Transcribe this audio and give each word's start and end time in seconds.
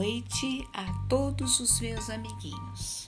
noite 0.00 0.66
a 0.72 0.90
todos 1.10 1.60
os 1.60 1.78
meus 1.78 2.08
amiguinhos. 2.08 3.06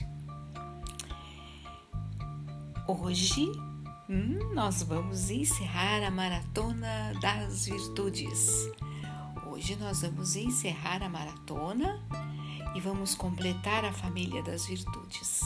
Hoje 2.87 3.51
hum, 4.07 4.53
nós 4.53 4.83
vamos 4.83 5.31
encerrar 5.31 6.05
a 6.05 6.11
maratona 6.11 7.11
das 7.19 7.65
virtudes. 7.65 8.69
Hoje 9.47 9.75
nós 9.77 10.03
vamos 10.03 10.35
encerrar 10.35 11.01
a 11.01 11.09
maratona 11.09 11.99
e 12.75 12.79
vamos 12.79 13.15
completar 13.15 13.83
a 13.83 13.91
família 13.91 14.43
das 14.43 14.67
virtudes. 14.67 15.39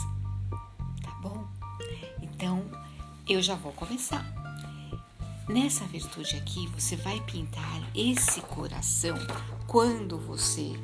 Tá 1.02 1.12
bom? 1.22 1.48
Então 2.20 2.62
eu 3.26 3.40
já 3.40 3.54
vou 3.54 3.72
começar. 3.72 4.22
Nessa 5.48 5.86
virtude 5.86 6.36
aqui, 6.36 6.66
você 6.66 6.94
vai 6.94 7.18
pintar 7.22 7.90
esse 7.94 8.42
coração 8.42 9.16
quando 9.66 10.18
você 10.18 10.78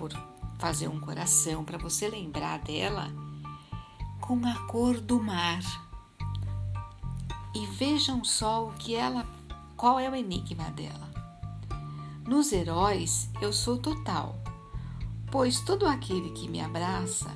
for 0.00 0.10
fazer 0.58 0.88
um 0.88 0.98
coração 0.98 1.62
para 1.62 1.76
você 1.76 2.08
lembrar 2.08 2.58
dela 2.60 3.12
com 4.18 4.40
a 4.46 4.54
cor 4.66 4.98
do 4.98 5.22
mar. 5.22 5.60
E 7.54 7.66
vejam 7.66 8.24
só 8.24 8.66
o 8.66 8.72
que 8.72 8.94
ela, 8.94 9.26
qual 9.76 10.00
é 10.00 10.08
o 10.08 10.14
enigma 10.14 10.70
dela. 10.70 11.10
Nos 12.26 12.50
heróis 12.50 13.28
eu 13.42 13.52
sou 13.52 13.76
total, 13.76 14.38
pois 15.30 15.60
todo 15.60 15.86
aquele 15.86 16.30
que 16.30 16.48
me 16.48 16.62
abraça 16.62 17.28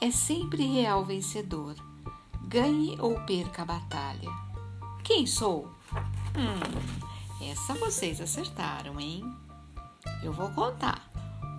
é 0.00 0.10
sempre 0.10 0.66
real 0.66 1.04
vencedor, 1.04 1.76
ganhe 2.48 2.96
ou 2.98 3.20
perca 3.20 3.62
a 3.62 3.66
batalha. 3.66 4.30
Quem 5.04 5.28
sou? 5.28 5.70
Hum, 6.34 7.46
essa 7.48 7.74
vocês 7.74 8.20
acertaram, 8.20 8.98
hein? 8.98 9.22
Eu 10.24 10.32
vou 10.32 10.50
contar. 10.50 11.10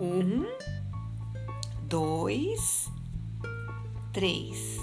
Um, 0.02 0.46
dois, 1.84 2.92
três. 4.12 4.78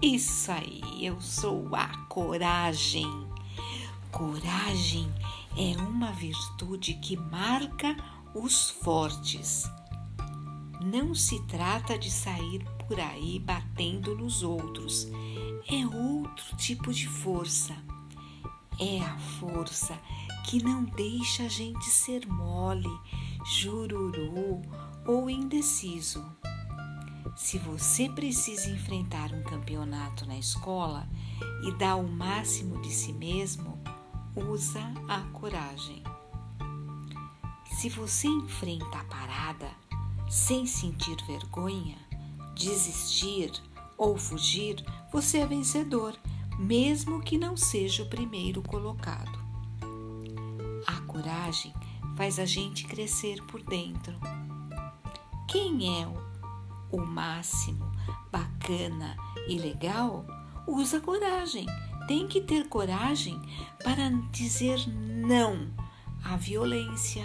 Isso 0.00 0.52
aí, 0.52 0.80
eu 1.00 1.20
sou 1.20 1.74
a 1.74 1.88
coragem. 2.06 3.10
Coragem 4.12 5.12
é 5.58 5.76
uma 5.82 6.12
virtude 6.12 6.94
que 6.94 7.16
marca 7.16 7.96
os 8.32 8.70
fortes. 8.70 9.68
Não 10.80 11.14
se 11.14 11.42
trata 11.46 11.98
de 11.98 12.12
sair 12.12 12.64
por 12.86 13.00
aí 13.00 13.40
batendo 13.40 14.14
nos 14.14 14.44
outros 14.44 15.08
é 15.68 15.86
outro 15.86 16.56
tipo 16.56 16.92
de 16.92 17.08
força. 17.08 17.74
É 18.78 19.00
a 19.00 19.16
força 19.40 19.98
que 20.44 20.62
não 20.62 20.84
deixa 20.84 21.44
a 21.44 21.48
gente 21.48 21.86
ser 21.86 22.26
mole, 22.28 22.90
jururu 23.44 24.60
ou 25.06 25.28
indeciso. 25.28 26.24
Se 27.34 27.58
você 27.58 28.08
precisa 28.10 28.70
enfrentar 28.70 29.32
um 29.32 29.42
campeonato 29.42 30.26
na 30.26 30.38
escola 30.38 31.08
e 31.66 31.72
dar 31.72 31.96
o 31.96 32.06
máximo 32.06 32.80
de 32.82 32.90
si 32.90 33.12
mesmo, 33.12 33.82
usa 34.36 34.82
a 35.08 35.20
coragem. 35.32 36.02
Se 37.80 37.88
você 37.88 38.28
enfrenta 38.28 38.98
a 38.98 39.04
parada 39.04 39.70
sem 40.28 40.66
sentir 40.66 41.16
vergonha, 41.26 41.98
desistir 42.54 43.50
ou 43.96 44.16
fugir, 44.16 44.84
você 45.10 45.38
é 45.38 45.46
vencedor, 45.46 46.14
mesmo 46.58 47.20
que 47.22 47.38
não 47.38 47.56
seja 47.56 48.02
o 48.02 48.08
primeiro 48.08 48.62
colocado. 48.62 49.43
Coragem 51.24 51.72
faz 52.18 52.38
a 52.38 52.44
gente 52.44 52.84
crescer 52.84 53.42
por 53.44 53.62
dentro. 53.62 54.12
Quem 55.48 56.02
é 56.02 56.06
o 56.92 57.00
máximo, 57.00 57.90
bacana 58.30 59.16
e 59.48 59.56
legal, 59.56 60.26
usa 60.66 61.00
coragem. 61.00 61.64
Tem 62.06 62.28
que 62.28 62.42
ter 62.42 62.68
coragem 62.68 63.40
para 63.82 64.10
dizer 64.32 64.86
não 64.86 65.72
à 66.22 66.36
violência, 66.36 67.24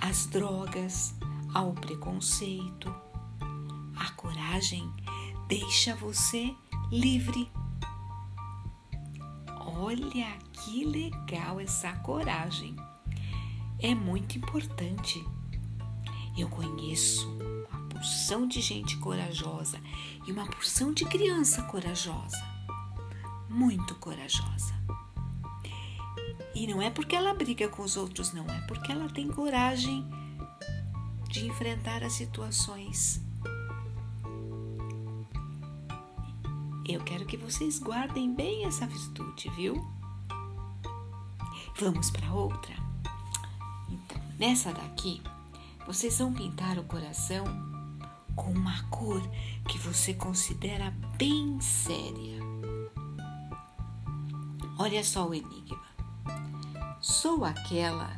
às 0.00 0.26
drogas, 0.26 1.14
ao 1.54 1.74
preconceito. 1.74 2.92
A 3.94 4.10
coragem 4.16 4.92
deixa 5.46 5.94
você 5.94 6.52
livre. 6.90 7.48
Olha 9.84 10.38
que 10.52 10.84
legal 10.84 11.58
essa 11.58 11.92
coragem. 11.96 12.76
É 13.80 13.92
muito 13.96 14.38
importante. 14.38 15.20
Eu 16.38 16.48
conheço 16.48 17.28
uma 17.68 17.88
porção 17.88 18.46
de 18.46 18.60
gente 18.60 18.96
corajosa 18.98 19.80
e 20.24 20.30
uma 20.30 20.46
porção 20.46 20.92
de 20.92 21.04
criança 21.04 21.62
corajosa. 21.64 22.40
Muito 23.50 23.96
corajosa. 23.96 24.72
E 26.54 26.64
não 26.68 26.80
é 26.80 26.88
porque 26.88 27.16
ela 27.16 27.34
briga 27.34 27.68
com 27.68 27.82
os 27.82 27.96
outros, 27.96 28.32
não, 28.32 28.46
é 28.48 28.60
porque 28.68 28.92
ela 28.92 29.08
tem 29.08 29.26
coragem 29.26 30.08
de 31.28 31.44
enfrentar 31.44 32.04
as 32.04 32.12
situações 32.12 33.20
Eu 36.86 37.00
quero 37.04 37.24
que 37.24 37.36
vocês 37.36 37.78
guardem 37.78 38.34
bem 38.34 38.64
essa 38.64 38.86
virtude, 38.86 39.48
viu? 39.50 39.74
Vamos 41.78 42.10
para 42.10 42.32
outra? 42.32 42.74
Então, 43.88 44.20
nessa 44.36 44.72
daqui, 44.72 45.22
vocês 45.86 46.18
vão 46.18 46.32
pintar 46.32 46.78
o 46.78 46.84
coração 46.84 47.44
com 48.34 48.50
uma 48.50 48.82
cor 48.84 49.22
que 49.68 49.78
você 49.78 50.12
considera 50.12 50.90
bem 51.16 51.60
séria. 51.60 52.40
Olha 54.76 55.04
só 55.04 55.28
o 55.28 55.34
enigma. 55.34 55.86
Sou 57.00 57.44
aquela 57.44 58.10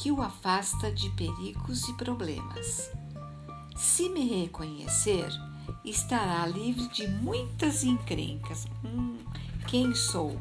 que 0.00 0.12
o 0.12 0.22
afasta 0.22 0.92
de 0.92 1.10
perigos 1.10 1.88
e 1.88 1.92
problemas. 1.94 2.90
Se 3.76 4.08
me 4.08 4.42
reconhecer, 4.42 5.28
estará 5.84 6.46
livre 6.46 6.88
de 6.88 7.06
muitas 7.08 7.84
encrencas. 7.84 8.66
Hum, 8.84 9.18
quem 9.66 9.94
sou? 9.94 10.38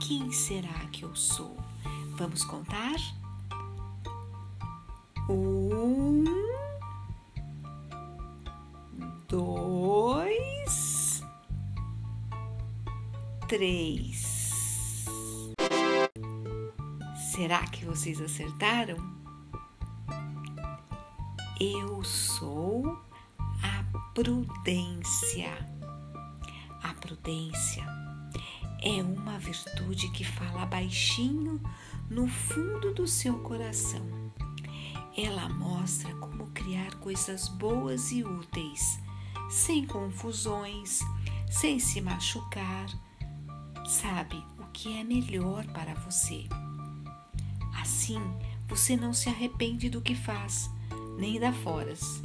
Quem 0.00 0.32
será 0.32 0.86
que 0.92 1.04
eu 1.04 1.14
sou? 1.14 1.56
Vamos 2.16 2.44
contar? 2.44 2.96
Um, 5.28 6.24
dois, 9.28 11.22
três. 13.48 15.04
Será 17.32 17.64
que 17.68 17.84
vocês 17.84 18.20
acertaram? 18.20 19.19
Eu 21.62 22.02
sou 22.02 22.98
a 23.62 23.84
prudência. 24.14 25.50
A 26.82 26.94
prudência 26.94 27.84
é 28.82 29.02
uma 29.02 29.38
virtude 29.38 30.08
que 30.08 30.24
fala 30.24 30.64
baixinho 30.64 31.60
no 32.08 32.26
fundo 32.26 32.94
do 32.94 33.06
seu 33.06 33.40
coração. 33.40 34.32
Ela 35.14 35.50
mostra 35.50 36.14
como 36.14 36.46
criar 36.52 36.94
coisas 36.94 37.46
boas 37.48 38.10
e 38.10 38.24
úteis, 38.24 38.98
sem 39.50 39.86
confusões, 39.86 41.00
sem 41.50 41.78
se 41.78 42.00
machucar. 42.00 42.86
Sabe 43.86 44.42
o 44.58 44.64
que 44.72 44.98
é 44.98 45.04
melhor 45.04 45.66
para 45.74 45.92
você. 45.92 46.48
Assim, 47.78 48.18
você 48.66 48.96
não 48.96 49.12
se 49.12 49.28
arrepende 49.28 49.90
do 49.90 50.00
que 50.00 50.14
faz 50.14 50.70
nem 51.18 51.38
dá 51.38 51.52
foras. 51.52 52.22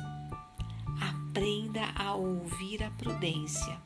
Aprenda 1.02 1.82
a 1.96 2.14
ouvir 2.16 2.84
a 2.84 2.90
prudência. 2.92 3.78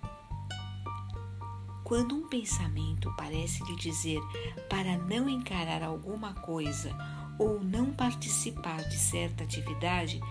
Quando 1.83 2.15
um 2.15 2.27
pensamento 2.27 3.11
parece 3.17 3.63
lhe 3.63 3.75
dizer 3.75 4.21
para 4.69 4.97
não 4.97 5.27
encarar 5.27 5.81
alguma 5.81 6.33
coisa 6.35 6.95
ou 7.39 7.63
não 7.63 7.91
participar 7.91 8.83
de 8.83 8.97
certa 8.97 9.43
atividade, 9.43 10.21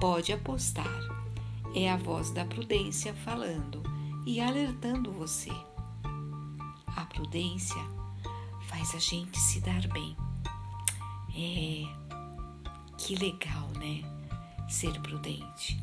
pode 0.00 0.32
apostar. 0.32 0.98
É 1.74 1.90
a 1.90 1.96
voz 1.96 2.30
da 2.30 2.44
prudência 2.44 3.12
falando 3.12 3.82
e 4.24 4.40
alertando 4.40 5.12
você. 5.12 5.52
A 6.86 7.04
prudência 7.04 7.82
faz 8.68 8.94
a 8.94 8.98
gente 8.98 9.38
se 9.38 9.60
dar 9.60 9.86
bem. 9.88 10.16
É 11.34 12.01
que 13.02 13.16
legal, 13.16 13.68
né? 13.80 14.00
Ser 14.68 14.92
prudente 15.00 15.82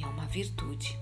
é 0.00 0.06
uma 0.06 0.24
virtude. 0.26 0.96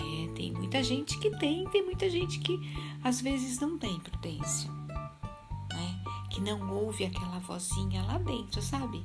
É, 0.00 0.32
tem 0.34 0.50
muita 0.52 0.82
gente 0.82 1.18
que 1.18 1.30
tem, 1.38 1.68
tem 1.68 1.84
muita 1.84 2.08
gente 2.08 2.38
que 2.38 2.58
às 3.04 3.20
vezes 3.20 3.60
não 3.60 3.78
tem 3.78 4.00
prudência. 4.00 4.70
Né? 4.70 6.02
não 6.40 6.70
ouve 6.70 7.04
aquela 7.04 7.38
vozinha 7.40 8.02
lá 8.02 8.18
dentro, 8.18 8.62
sabe? 8.62 9.04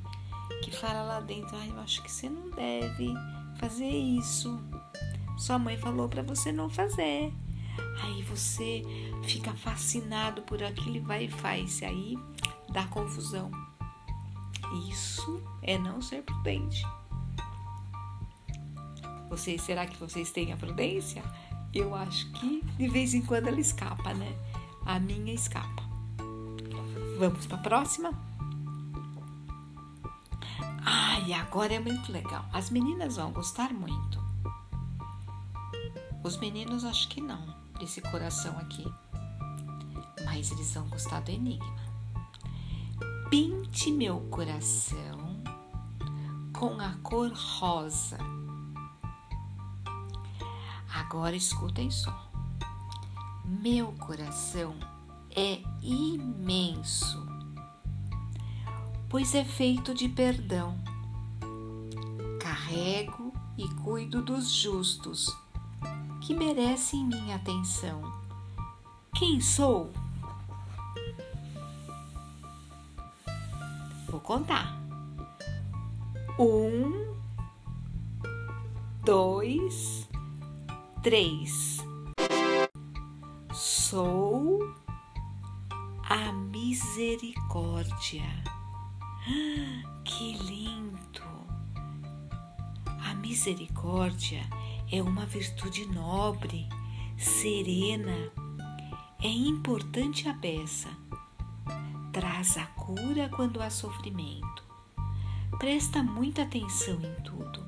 Que 0.62 0.70
fala 0.70 1.02
lá 1.02 1.20
dentro, 1.20 1.56
ah, 1.56 1.66
eu 1.66 1.80
acho 1.80 2.02
que 2.02 2.10
você 2.10 2.28
não 2.28 2.50
deve 2.50 3.12
fazer 3.58 3.88
isso. 3.88 4.58
Sua 5.36 5.58
mãe 5.58 5.76
falou 5.76 6.08
para 6.08 6.22
você 6.22 6.52
não 6.52 6.70
fazer. 6.70 7.32
Aí 8.02 8.22
você 8.22 8.82
fica 9.24 9.52
fascinado 9.54 10.42
por 10.42 10.62
aquilo 10.62 10.96
e 10.96 11.00
vai 11.00 11.24
e 11.24 11.30
faz. 11.30 11.80
E 11.80 11.84
aí 11.84 12.18
dá 12.70 12.86
confusão. 12.86 13.50
Isso 14.88 15.42
é 15.62 15.78
não 15.78 16.00
ser 16.00 16.22
prudente. 16.22 16.84
Vocês, 19.28 19.62
será 19.62 19.86
que 19.86 19.96
vocês 19.96 20.30
têm 20.30 20.52
a 20.52 20.56
prudência? 20.56 21.22
Eu 21.72 21.94
acho 21.94 22.30
que 22.32 22.62
de 22.76 22.88
vez 22.88 23.14
em 23.14 23.22
quando 23.22 23.48
ela 23.48 23.60
escapa, 23.60 24.12
né? 24.12 24.30
A 24.84 24.98
minha 24.98 25.32
escapa. 25.32 25.82
Vamos 27.18 27.46
para 27.46 27.56
a 27.56 27.62
próxima? 27.62 28.12
Ai, 30.84 31.32
agora 31.32 31.74
é 31.74 31.80
muito 31.80 32.10
legal. 32.10 32.44
As 32.52 32.68
meninas 32.68 33.16
vão 33.16 33.32
gostar 33.32 33.72
muito. 33.72 34.22
Os 36.22 36.36
meninos 36.36 36.84
acho 36.84 37.08
que 37.08 37.20
não, 37.20 37.54
desse 37.78 38.00
coração 38.00 38.58
aqui. 38.58 38.84
Mas 40.24 40.50
eles 40.50 40.74
vão 40.74 40.88
gostar 40.88 41.20
do 41.20 41.30
enigma. 41.30 41.91
Pinte 43.32 43.90
meu 43.90 44.20
coração 44.28 45.42
com 46.52 46.78
a 46.78 46.90
cor 47.02 47.32
rosa. 47.32 48.18
Agora 50.94 51.34
escutem 51.34 51.90
só. 51.90 52.30
Meu 53.42 53.92
coração 53.92 54.74
é 55.34 55.62
imenso, 55.80 57.26
pois 59.08 59.34
é 59.34 59.46
feito 59.46 59.94
de 59.94 60.10
perdão. 60.10 60.76
Carrego 62.38 63.32
e 63.56 63.66
cuido 63.76 64.20
dos 64.20 64.52
justos 64.52 65.34
que 66.20 66.34
merecem 66.34 67.02
minha 67.06 67.36
atenção. 67.36 68.02
Quem 69.14 69.40
sou? 69.40 69.90
Vou 74.12 74.20
contar. 74.20 74.78
Um, 76.38 77.16
dois, 79.02 80.06
três. 81.02 81.78
Sou 83.54 84.70
a 86.10 86.30
misericórdia. 86.30 88.28
Que 90.04 90.34
lindo! 90.44 91.22
A 92.84 93.14
misericórdia 93.14 94.42
é 94.92 95.02
uma 95.02 95.24
virtude 95.24 95.86
nobre, 95.86 96.68
serena, 97.16 98.30
é 99.22 99.30
importante 99.30 100.28
a 100.28 100.34
peça. 100.34 100.90
Traz 102.12 102.56
a 102.56 102.66
cura 102.66 103.28
quando 103.30 103.62
há 103.62 103.70
sofrimento. 103.70 104.62
Presta 105.58 106.02
muita 106.02 106.42
atenção 106.42 107.00
em 107.00 107.22
tudo. 107.22 107.64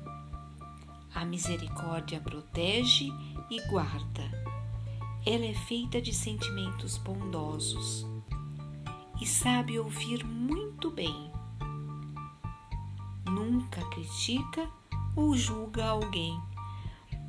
A 1.13 1.25
misericórdia 1.25 2.19
protege 2.19 3.11
e 3.49 3.59
guarda. 3.67 4.23
Ela 5.25 5.45
é 5.45 5.53
feita 5.53 6.01
de 6.01 6.13
sentimentos 6.13 6.97
bondosos 6.97 8.05
e 9.19 9.25
sabe 9.25 9.79
ouvir 9.79 10.23
muito 10.23 10.91
bem. 10.91 11.31
Nunca 13.25 13.83
critica 13.89 14.69
ou 15.15 15.35
julga 15.35 15.85
alguém 15.85 16.39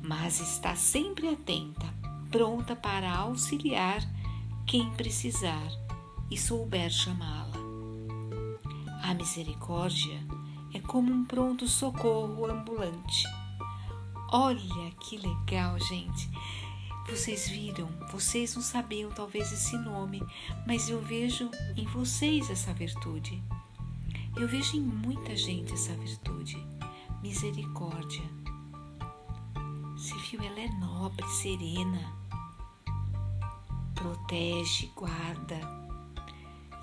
mas 0.01 0.39
está 0.39 0.75
sempre 0.75 1.27
atenta, 1.27 1.85
pronta 2.31 2.75
para 2.75 3.11
auxiliar 3.13 4.01
quem 4.65 4.89
precisar 4.91 5.67
e 6.29 6.37
souber 6.37 6.89
chamá-la. 6.89 7.57
A 9.03 9.13
misericórdia 9.13 10.19
é 10.73 10.79
como 10.79 11.11
um 11.13 11.25
pronto 11.25 11.67
socorro 11.67 12.45
ambulante. 12.45 13.23
Olha 14.31 14.91
que 14.99 15.17
legal, 15.17 15.79
gente! 15.79 16.29
Vocês 17.09 17.47
viram, 17.47 17.87
vocês 18.11 18.53
não 18.53 18.61
sabiam 18.61 19.09
talvez 19.11 19.53
esse 19.53 19.77
nome, 19.77 20.21
mas 20.67 20.89
eu 20.89 21.01
vejo 21.01 21.49
em 21.77 21.85
vocês 21.85 22.49
essa 22.49 22.73
virtude. 22.73 23.41
Eu 24.35 24.45
vejo 24.45 24.75
em 24.75 24.81
muita 24.81 25.33
gente 25.33 25.73
essa 25.73 25.95
virtude, 25.95 26.61
misericórdia. 27.23 28.23
Você 29.95 30.13
viu? 30.29 30.43
Ela 30.43 30.59
é 30.59 30.69
nobre, 30.79 31.25
serena, 31.29 32.13
protege, 33.95 34.91
guarda 34.93 35.76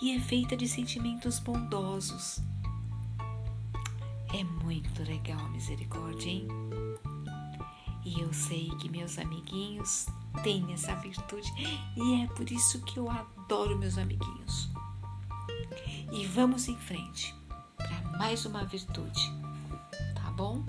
e 0.04 0.14
é 0.14 0.20
feita 0.20 0.54
de 0.54 0.68
sentimentos 0.68 1.38
bondosos. 1.38 2.38
É 4.34 4.44
muito 4.44 5.02
legal 5.02 5.40
a 5.40 5.48
misericórdia, 5.48 6.28
hein? 6.28 6.46
E 8.04 8.20
eu 8.20 8.30
sei 8.34 8.68
que 8.78 8.90
meus 8.90 9.16
amiguinhos 9.16 10.04
têm 10.42 10.70
essa 10.74 10.94
virtude 10.96 11.50
e 11.96 12.22
é 12.22 12.26
por 12.26 12.50
isso 12.50 12.82
que 12.82 12.98
eu 12.98 13.08
adoro 13.08 13.78
meus 13.78 13.96
amiguinhos. 13.96 14.68
E 16.12 16.26
vamos 16.26 16.68
em 16.68 16.76
frente 16.76 17.34
para 17.78 18.18
mais 18.18 18.44
uma 18.44 18.62
virtude, 18.62 19.32
tá 20.14 20.30
bom? 20.32 20.66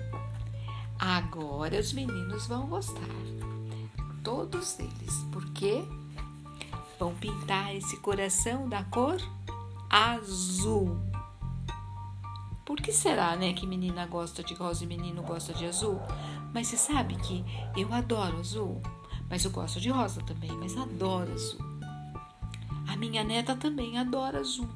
Agora 0.98 1.78
os 1.78 1.92
meninos 1.92 2.46
vão 2.46 2.68
gostar. 2.68 3.02
Todos 4.24 4.78
eles, 4.78 5.26
porque 5.30 5.84
vão 6.98 7.14
pintar 7.14 7.74
esse 7.74 7.96
coração 7.98 8.68
da 8.68 8.84
cor 8.84 9.16
azul. 9.88 10.98
Por 12.64 12.80
que 12.80 12.92
será, 12.92 13.36
né, 13.36 13.52
que 13.52 13.66
menina 13.66 14.06
gosta 14.06 14.42
de 14.42 14.54
rosa 14.54 14.84
e 14.84 14.86
menino 14.86 15.22
gosta 15.22 15.54
de 15.54 15.66
azul? 15.66 16.00
Mas 16.52 16.66
você 16.66 16.76
sabe 16.76 17.16
que 17.16 17.44
eu 17.76 17.92
adoro 17.92 18.40
azul, 18.40 18.82
mas 19.28 19.44
eu 19.44 19.50
gosto 19.50 19.80
de 19.80 19.88
rosa 19.88 20.20
também, 20.22 20.50
mas 20.52 20.76
adoro 20.76 21.32
azul. 21.32 21.60
A 22.88 22.96
minha 22.96 23.22
neta 23.22 23.54
também 23.54 23.98
adora 23.98 24.40
azul. 24.40 24.68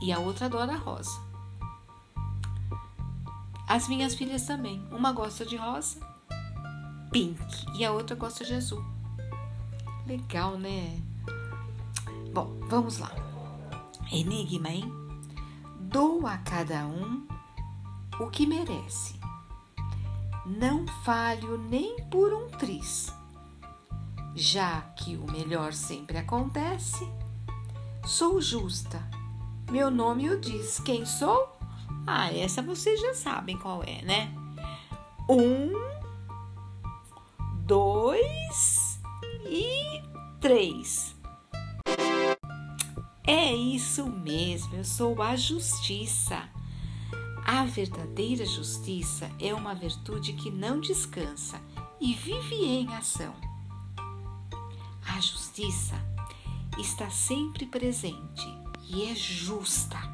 E 0.00 0.12
a 0.12 0.18
outra 0.18 0.46
adora 0.46 0.76
rosa. 0.76 1.20
As 3.66 3.88
minhas 3.88 4.14
filhas 4.14 4.42
também. 4.46 4.86
Uma 4.90 5.12
gosta 5.12 5.46
de 5.46 5.56
rosa, 5.56 6.00
pink, 7.10 7.40
e 7.74 7.84
a 7.84 7.92
outra 7.92 8.14
gosta 8.14 8.44
de 8.44 8.54
azul. 8.54 8.91
Legal, 10.06 10.58
né? 10.58 11.00
Bom, 12.32 12.58
vamos 12.68 12.98
lá. 12.98 13.10
Enigma, 14.10 14.68
hein? 14.68 14.92
Dou 15.78 16.26
a 16.26 16.38
cada 16.38 16.86
um 16.86 17.26
o 18.18 18.28
que 18.28 18.46
merece. 18.46 19.20
Não 20.44 20.86
falho 21.04 21.56
nem 21.56 21.96
por 22.10 22.32
um 22.32 22.48
tris. 22.48 23.12
Já 24.34 24.80
que 24.96 25.16
o 25.16 25.30
melhor 25.30 25.72
sempre 25.72 26.18
acontece, 26.18 27.06
sou 28.04 28.40
justa. 28.40 29.02
Meu 29.70 29.90
nome 29.90 30.30
o 30.30 30.40
diz. 30.40 30.80
Quem 30.80 31.06
sou? 31.06 31.56
Ah, 32.06 32.32
essa 32.32 32.60
vocês 32.60 33.00
já 33.00 33.14
sabem 33.14 33.56
qual 33.56 33.84
é, 33.84 34.02
né? 34.02 34.34
Um, 35.28 35.72
dois 37.64 38.71
e 39.46 40.02
três. 40.40 41.16
É 43.26 43.54
isso 43.54 44.06
mesmo, 44.06 44.76
eu 44.76 44.84
sou 44.84 45.20
a 45.22 45.36
justiça. 45.36 46.48
A 47.44 47.64
verdadeira 47.64 48.44
justiça 48.46 49.30
é 49.40 49.52
uma 49.52 49.74
virtude 49.74 50.32
que 50.34 50.50
não 50.50 50.80
descansa 50.80 51.60
e 52.00 52.14
vive 52.14 52.54
em 52.54 52.94
ação. 52.94 53.34
A 55.06 55.20
justiça 55.20 55.94
está 56.78 57.10
sempre 57.10 57.66
presente 57.66 58.46
e 58.88 59.10
é 59.10 59.14
justa 59.14 60.12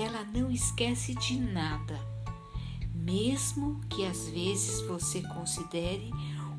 ela 0.00 0.24
não 0.24 0.50
esquece 0.50 1.14
de 1.14 1.38
nada, 1.38 2.00
mesmo 2.94 3.80
que 3.88 4.06
às 4.06 4.28
vezes 4.28 4.80
você 4.86 5.20
considere 5.22 6.10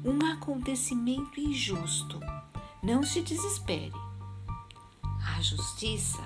um 0.04 0.26
acontecimento 0.32 1.40
injusto. 1.40 2.20
Não 2.82 3.04
se 3.04 3.22
desespere. 3.22 3.94
A 5.36 5.42
justiça 5.42 6.24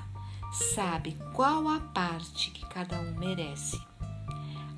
sabe 0.51 1.17
qual 1.33 1.67
a 1.67 1.79
parte 1.79 2.51
que 2.51 2.65
cada 2.67 2.99
um 2.99 3.15
merece. 3.15 3.81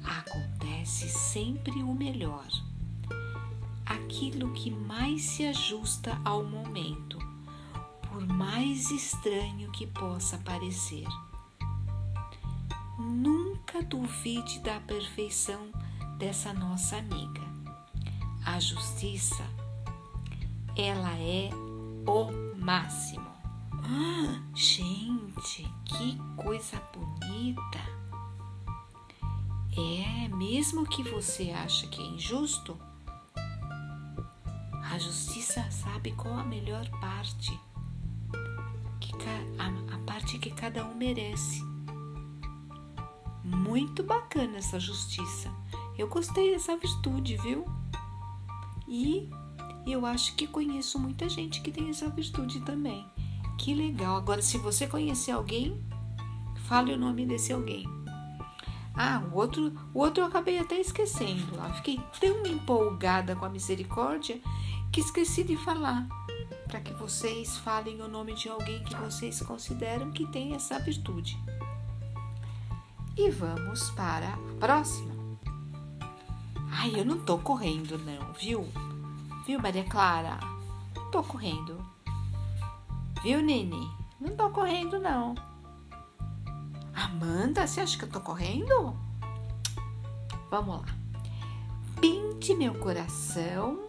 Acontece 0.03 1.09
sempre 1.09 1.83
o 1.83 1.93
melhor, 1.93 2.47
aquilo 3.85 4.53
que 4.53 4.71
mais 4.71 5.21
se 5.21 5.45
ajusta 5.45 6.19
ao 6.23 6.43
momento, 6.43 7.19
por 8.09 8.25
mais 8.25 8.89
estranho 8.89 9.71
que 9.71 9.85
possa 9.85 10.37
parecer. 10.39 11.07
Nunca 12.97 13.83
duvide 13.83 14.59
da 14.59 14.79
perfeição 14.79 15.69
dessa 16.17 16.53
nossa 16.53 16.97
amiga. 16.97 17.46
A 18.47 18.61
justiça, 18.61 19.45
ela 20.77 21.13
é 21.19 21.49
o 22.07 22.55
máximo. 22.55 23.27
Ah, 23.73 24.41
gente, 24.55 25.69
que 25.83 26.17
coisa 26.37 26.81
bonita! 26.93 27.79
É, 29.77 30.29
mesmo 30.29 30.87
que 30.87 31.03
você 31.03 31.51
acha 31.51 31.87
que 31.87 32.01
é 32.01 32.05
injusto, 32.05 32.79
a 34.91 34.97
justiça 34.97 35.69
sabe 35.69 36.13
qual 36.13 36.39
a 36.39 36.43
melhor 36.45 36.89
parte, 37.01 37.51
que 39.01 39.11
a, 39.59 39.93
a 39.93 39.99
parte 40.05 40.39
que 40.39 40.51
cada 40.51 40.85
um 40.85 40.95
merece. 40.95 41.61
Muito 43.43 44.03
bacana 44.03 44.57
essa 44.57 44.79
justiça. 44.79 45.51
Eu 45.97 46.07
gostei 46.07 46.51
dessa 46.53 46.77
virtude, 46.77 47.35
viu? 47.35 47.65
E 48.87 49.29
eu 49.85 50.05
acho 50.05 50.35
que 50.35 50.47
conheço 50.47 50.99
muita 50.99 51.27
gente 51.29 51.61
que 51.61 51.71
tem 51.71 51.89
essa 51.89 52.09
virtude 52.09 52.61
também. 52.61 53.05
Que 53.57 53.73
legal. 53.73 54.15
Agora, 54.15 54.41
se 54.41 54.57
você 54.57 54.87
conhecer 54.87 55.31
alguém, 55.31 55.81
fale 56.65 56.93
o 56.93 56.97
nome 56.97 57.25
desse 57.25 57.51
alguém. 57.51 57.85
Ah, 58.95 59.23
o 59.31 59.37
outro, 59.37 59.71
o 59.93 59.99
outro 59.99 60.23
eu 60.23 60.27
acabei 60.27 60.57
até 60.57 60.79
esquecendo 60.79 61.55
lá. 61.55 61.71
Fiquei 61.73 61.99
tão 62.19 62.45
empolgada 62.45 63.35
com 63.35 63.45
a 63.45 63.49
misericórdia 63.49 64.39
que 64.91 65.01
esqueci 65.01 65.43
de 65.43 65.55
falar. 65.57 66.07
Para 66.67 66.81
que 66.81 66.93
vocês 66.93 67.57
falem 67.57 68.01
o 68.01 68.07
nome 68.07 68.33
de 68.33 68.49
alguém 68.49 68.83
que 68.83 68.95
vocês 68.95 69.41
consideram 69.41 70.11
que 70.11 70.25
tem 70.27 70.53
essa 70.53 70.79
virtude. 70.79 71.37
E 73.15 73.29
vamos 73.29 73.89
para 73.91 74.33
a 74.33 74.37
próxima. 74.59 75.16
Ai, 76.79 76.93
eu 76.95 77.03
não 77.03 77.17
tô 77.17 77.39
correndo, 77.39 77.97
não, 77.97 78.33
viu? 78.33 78.63
Viu, 79.47 79.59
Maria 79.59 79.83
Clara? 79.85 80.37
Não 80.95 81.09
tô 81.09 81.23
correndo. 81.23 81.83
Viu, 83.23 83.41
Nini? 83.41 83.89
Não 84.21 84.35
tô 84.35 84.51
correndo, 84.51 84.99
não. 84.99 85.33
Amanda, 86.93 87.65
você 87.65 87.81
acha 87.81 87.97
que 87.97 88.05
eu 88.05 88.09
tô 88.09 88.21
correndo? 88.21 88.95
Vamos 90.51 90.81
lá. 90.81 90.85
Pinte 91.99 92.53
meu 92.53 92.75
coração 92.75 93.87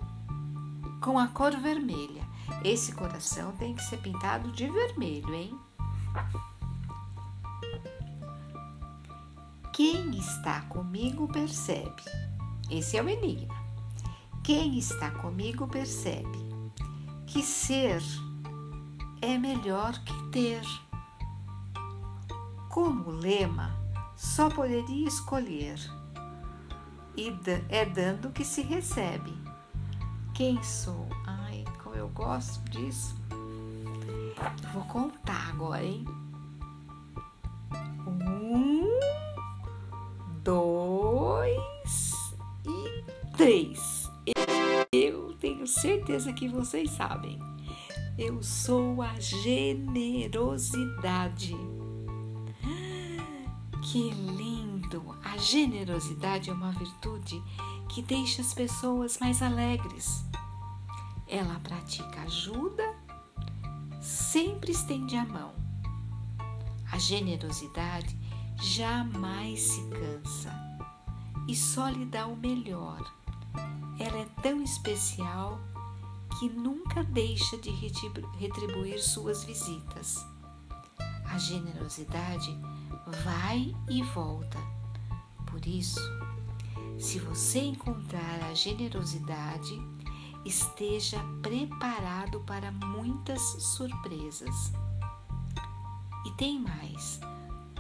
com 1.02 1.18
a 1.18 1.28
cor 1.28 1.54
vermelha. 1.58 2.26
Esse 2.64 2.92
coração 2.92 3.52
tem 3.52 3.74
que 3.74 3.82
ser 3.82 3.98
pintado 3.98 4.50
de 4.50 4.66
vermelho, 4.66 5.34
hein? 5.34 5.58
Quem 9.74 10.08
está 10.16 10.62
comigo 10.62 11.28
percebe. 11.28 12.02
Esse 12.70 12.96
é 12.96 13.02
o 13.02 13.08
enigma. 13.08 13.54
Quem 14.42 14.78
está 14.78 15.10
comigo 15.10 15.66
percebe 15.66 16.38
que 17.26 17.42
ser 17.42 18.02
é 19.20 19.36
melhor 19.36 19.92
que 20.04 20.22
ter. 20.30 20.62
Como 22.68 23.10
lema, 23.10 23.76
só 24.16 24.48
poderia 24.48 25.08
escolher, 25.08 25.78
e 27.16 27.34
é 27.68 27.84
dando 27.84 28.30
que 28.30 28.44
se 28.44 28.62
recebe. 28.62 29.32
Quem 30.34 30.62
sou? 30.62 31.08
Ai, 31.26 31.64
como 31.82 31.96
eu 31.96 32.08
gosto 32.10 32.62
disso. 32.70 33.16
Vou 34.72 34.84
contar 34.84 35.48
agora, 35.48 35.82
hein? 35.82 36.04
Três. 43.48 44.04
Eu 44.92 45.32
tenho 45.40 45.66
certeza 45.66 46.30
que 46.34 46.46
vocês 46.46 46.90
sabem. 46.90 47.38
Eu 48.18 48.42
sou 48.42 49.00
a 49.00 49.18
generosidade. 49.18 51.56
Que 53.90 54.10
lindo! 54.10 55.16
A 55.24 55.38
generosidade 55.38 56.50
é 56.50 56.52
uma 56.52 56.72
virtude 56.72 57.42
que 57.88 58.02
deixa 58.02 58.42
as 58.42 58.52
pessoas 58.52 59.18
mais 59.18 59.40
alegres. 59.40 60.22
Ela 61.26 61.58
pratica 61.60 62.20
ajuda, 62.20 62.84
sempre 64.02 64.72
estende 64.72 65.16
a 65.16 65.24
mão. 65.24 65.54
A 66.92 66.98
generosidade 66.98 68.14
jamais 68.60 69.62
se 69.62 69.80
cansa 69.88 70.52
e 71.48 71.56
só 71.56 71.88
lhe 71.88 72.04
dá 72.04 72.26
o 72.26 72.36
melhor. 72.36 73.16
Ela 73.98 74.18
é 74.18 74.26
tão 74.42 74.62
especial 74.62 75.60
que 76.38 76.48
nunca 76.48 77.02
deixa 77.02 77.56
de 77.58 77.70
retribuir 78.38 79.02
suas 79.02 79.44
visitas. 79.44 80.24
A 81.24 81.36
generosidade 81.38 82.56
vai 83.24 83.74
e 83.88 84.02
volta. 84.02 84.58
Por 85.46 85.66
isso, 85.66 86.00
se 86.98 87.18
você 87.18 87.60
encontrar 87.60 88.42
a 88.44 88.54
generosidade, 88.54 89.80
esteja 90.44 91.18
preparado 91.42 92.40
para 92.40 92.70
muitas 92.70 93.40
surpresas. 93.40 94.72
E 96.26 96.30
tem 96.32 96.60
mais 96.60 97.20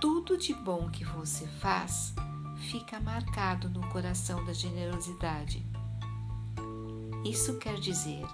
tudo 0.00 0.36
de 0.36 0.54
bom 0.54 0.88
que 0.90 1.04
você 1.04 1.46
faz 1.46 2.14
fica 2.58 3.00
marcado 3.00 3.68
no 3.68 3.86
coração 3.88 4.44
da 4.44 4.52
generosidade. 4.52 5.64
Isso 7.24 7.58
quer 7.58 7.78
dizer 7.80 8.26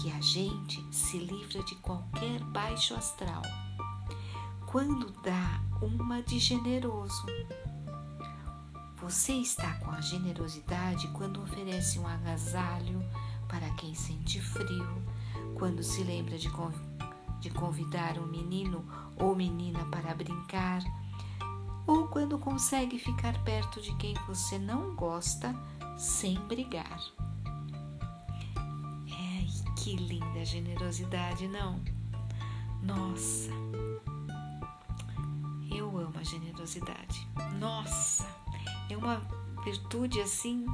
que 0.00 0.10
a 0.10 0.20
gente 0.20 0.84
se 0.92 1.18
livra 1.18 1.62
de 1.62 1.74
qualquer 1.76 2.40
baixo 2.44 2.94
astral 2.94 3.42
quando 4.66 5.12
dá 5.22 5.62
uma 5.80 6.20
de 6.22 6.38
generoso. 6.38 7.24
Você 8.96 9.34
está 9.34 9.74
com 9.74 9.90
a 9.90 10.00
generosidade 10.00 11.06
quando 11.08 11.42
oferece 11.42 11.98
um 11.98 12.08
agasalho 12.08 13.00
para 13.48 13.70
quem 13.74 13.94
sente 13.94 14.40
frio, 14.40 15.02
quando 15.54 15.82
se 15.82 16.02
lembra 16.02 16.36
de, 16.36 16.50
convidar 17.50 18.18
um 18.18 18.26
menino 18.26 18.84
ou 19.16 19.36
menina 19.36 19.84
para 19.84 20.14
brincar 20.14 20.82
ou 21.86 22.08
quando 22.08 22.38
consegue 22.38 22.98
ficar 22.98 23.42
perto 23.44 23.80
de 23.80 23.94
quem 23.96 24.14
você 24.26 24.58
não 24.58 24.94
gosta 24.94 25.54
sem 25.96 26.34
brigar. 26.46 27.00
É, 28.56 29.74
que 29.76 29.96
linda 29.96 30.44
generosidade, 30.44 31.46
não? 31.48 31.80
Nossa, 32.82 33.50
eu 35.70 35.96
amo 35.98 36.18
a 36.18 36.22
generosidade. 36.22 37.26
Nossa, 37.58 38.26
é 38.90 38.96
uma 38.96 39.20
virtude 39.64 40.20
assim 40.20 40.66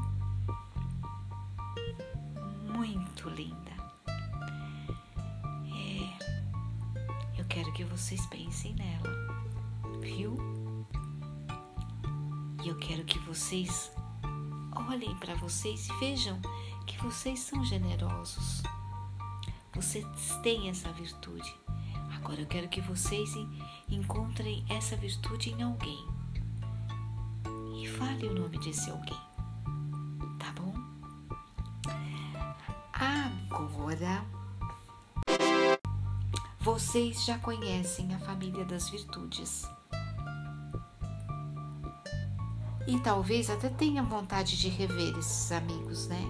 muito 2.65 3.29
linda. 3.31 3.71
É, 5.73 7.41
eu 7.41 7.45
quero 7.47 7.73
que 7.73 7.85
vocês 7.85 8.25
pensem 8.27 8.75
nela, 8.75 9.11
viu? 10.01 10.60
E 12.63 12.69
eu 12.69 12.77
quero 12.77 13.05
que 13.05 13.19
vocês 13.21 13.91
olhem 14.89 15.17
para 15.17 15.35
vocês 15.37 15.89
e 15.89 15.93
vejam 15.99 16.39
que 16.87 16.99
vocês 16.99 17.41
são 17.41 17.65
generosos. 17.65 18.63
Vocês 19.75 20.05
têm 20.43 20.69
essa 20.69 20.93
virtude. 20.93 21.55
Agora 22.17 22.43
eu 22.43 22.47
quero 22.47 22.69
que 22.69 22.83
vocês 22.83 23.31
encontrem 23.89 24.63
essa 24.69 24.95
virtude 24.95 25.51
em 25.51 25.63
alguém. 25.63 26.07
E 27.83 27.89
fale 27.89 28.27
o 28.27 28.35
nome 28.35 28.59
desse 28.59 28.91
alguém. 28.91 29.19
Tá 30.39 30.53
bom? 30.55 30.75
Agora 32.93 34.23
vocês 36.61 37.25
já 37.25 37.39
conhecem 37.39 38.15
a 38.15 38.19
família 38.19 38.67
das 38.67 38.91
virtudes 38.91 39.67
e 42.87 42.99
talvez 43.01 43.51
até 43.51 43.69
tenha 43.69 44.03
vontade 44.03 44.59
de 44.59 44.69
rever 44.69 45.17
esses 45.19 45.53
amigos, 45.53 46.09
né? 46.09 46.23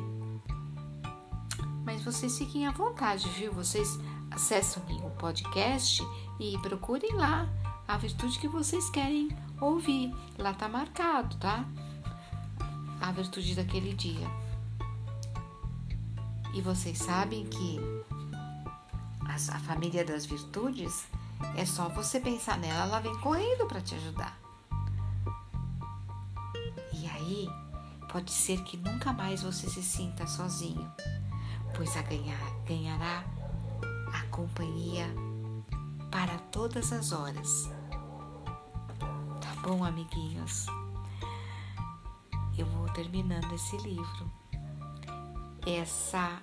Mas 1.85 2.03
vocês 2.03 2.37
fiquem 2.37 2.67
à 2.67 2.71
vontade, 2.71 3.29
viu? 3.31 3.53
Vocês 3.53 3.99
acessem 4.31 4.83
o 5.05 5.11
podcast 5.11 6.03
e 6.39 6.57
procurem 6.59 7.13
lá 7.15 7.49
a 7.89 7.97
virtude 7.97 8.39
que 8.39 8.49
vocês 8.49 8.89
querem 8.91 9.29
ouvir. 9.61 10.15
Lá 10.39 10.53
tá 10.55 10.69
marcado, 10.69 11.37
tá? 11.37 11.65
A 13.01 13.11
virtude 13.13 13.55
daquele 13.55 13.95
dia. 13.95 14.29
E 16.55 16.61
vocês 16.61 16.99
sabem 16.99 17.47
que 17.47 17.81
a 19.49 19.59
família 19.61 20.05
das 20.05 20.27
virtudes, 20.27 21.07
é 21.57 21.65
só 21.65 21.89
você 21.89 22.21
pensar 22.21 22.59
nela, 22.59 22.83
ela 22.83 23.01
vem 23.01 23.17
correndo 23.21 23.67
para 23.67 23.81
te 23.81 23.95
ajudar. 23.95 24.40
Aí, 27.31 27.49
pode 28.11 28.33
ser 28.33 28.61
que 28.65 28.77
nunca 28.77 29.13
mais 29.13 29.45
você 29.45 29.71
se 29.71 29.85
sinta 29.85 30.27
sozinho, 30.27 30.93
pois 31.77 31.97
a 31.97 32.03
ganhar, 32.03 32.41
ganhará 32.67 33.25
a 34.13 34.23
companhia 34.33 35.07
para 36.11 36.37
todas 36.51 36.93
as 36.93 37.13
horas. 37.13 37.71
Tá 39.41 39.55
bom, 39.63 39.85
amiguinhos? 39.85 40.67
Eu 42.59 42.67
vou 42.67 42.89
terminando 42.95 43.53
esse 43.55 43.77
livro. 43.77 44.33
Essa 45.65 46.43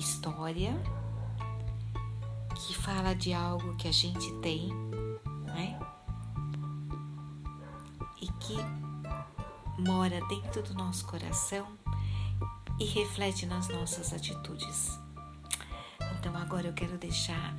história 0.00 0.74
que 2.56 2.74
fala 2.74 3.14
de 3.14 3.32
algo 3.32 3.76
que 3.76 3.86
a 3.86 3.92
gente 3.92 4.32
tem, 4.40 4.68
né? 5.46 5.78
Mora 9.86 10.20
dentro 10.28 10.62
do 10.62 10.74
nosso 10.74 11.04
coração 11.06 11.66
e 12.78 12.84
reflete 12.84 13.46
nas 13.46 13.68
nossas 13.68 14.12
atitudes. 14.12 14.98
Então 16.18 16.36
agora 16.36 16.68
eu 16.68 16.72
quero 16.72 16.96
deixar 16.98 17.54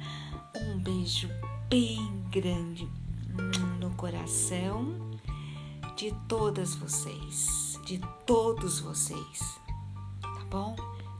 um 0.55 0.79
beijo 0.79 1.29
bem 1.69 2.23
grande 2.29 2.87
no 3.79 3.89
coração 3.95 5.11
de 5.95 6.13
todas 6.27 6.75
vocês, 6.75 7.79
de 7.85 7.99
todos 8.25 8.79
vocês, 8.79 9.59
tá 10.21 10.45
bom? 10.49 10.75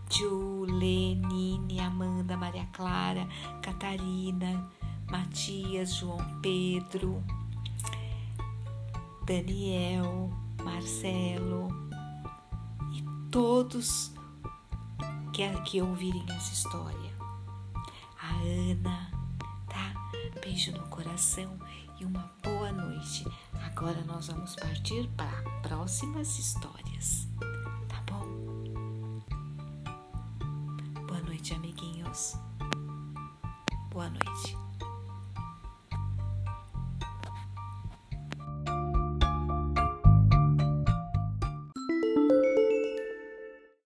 Ju, 0.10 0.66
Lenine, 0.66 1.80
Amanda, 1.80 2.38
Maria 2.38 2.68
Clara, 2.72 3.28
Catarina, 3.62 4.70
Matias, 5.10 5.96
João 5.96 6.18
Pedro, 6.40 7.24
Daniel, 9.26 10.32
Marcelo 10.64 11.70
e 12.94 13.04
todos 13.30 14.12
que, 15.34 15.82
ouvirem 15.82 16.26
essa 16.30 16.54
história. 16.54 17.14
A 18.22 18.36
Ana, 18.36 19.12
tá? 19.68 19.94
Beijo 20.42 20.72
no 20.72 20.88
coração 20.88 21.58
e 22.00 22.06
uma 22.06 22.32
boa 22.44 22.72
noite. 22.72 23.26
Agora 23.66 24.04
nós 24.06 24.28
vamos 24.28 24.56
partir 24.56 25.08
para 25.18 25.42
próximas 25.62 26.38
histórias. 26.38 27.28
noite, 31.44 31.54
amiguinhos. 31.56 32.34
Boa 32.34 32.34
noite. 32.34 32.43